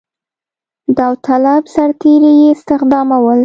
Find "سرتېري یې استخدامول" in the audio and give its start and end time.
1.73-3.39